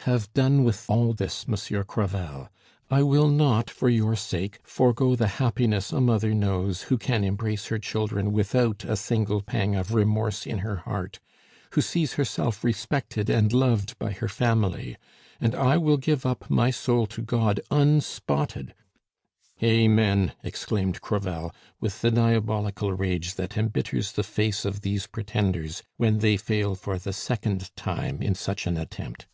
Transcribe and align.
"Have 0.00 0.30
done 0.34 0.62
with 0.62 0.84
all 0.90 1.14
this, 1.14 1.48
Monsieur 1.48 1.84
Crevel. 1.84 2.50
I 2.90 3.02
will 3.02 3.28
not, 3.30 3.70
for 3.70 3.88
your 3.88 4.14
sake, 4.14 4.58
forego 4.62 5.16
the 5.16 5.26
happiness 5.40 5.90
a 5.90 6.02
mother 6.02 6.34
knows 6.34 6.82
who 6.82 6.98
can 6.98 7.24
embrace 7.24 7.68
her 7.68 7.78
children 7.78 8.30
without 8.30 8.84
a 8.84 8.94
single 8.94 9.40
pang 9.40 9.74
of 9.76 9.94
remorse 9.94 10.44
in 10.46 10.58
her 10.58 10.76
heart, 10.76 11.18
who 11.70 11.80
sees 11.80 12.12
herself 12.20 12.62
respected 12.62 13.30
and 13.30 13.54
loved 13.54 13.98
by 13.98 14.12
her 14.12 14.28
family; 14.28 14.98
and 15.40 15.54
I 15.54 15.78
will 15.78 15.96
give 15.96 16.26
up 16.26 16.50
my 16.50 16.70
soul 16.70 17.06
to 17.06 17.22
God 17.22 17.58
unspotted" 17.70 18.74
"Amen!" 19.62 20.34
exclaimed 20.44 21.00
Crevel, 21.00 21.54
with 21.80 22.02
the 22.02 22.10
diabolical 22.10 22.92
rage 22.92 23.36
that 23.36 23.56
embitters 23.56 24.12
the 24.12 24.24
face 24.24 24.66
of 24.66 24.82
these 24.82 25.06
pretenders 25.06 25.82
when 25.96 26.18
they 26.18 26.36
fail 26.36 26.74
for 26.74 26.98
the 26.98 27.14
second 27.14 27.74
time 27.76 28.20
in 28.20 28.34
such 28.34 28.66
an 28.66 28.76
attempt. 28.76 29.26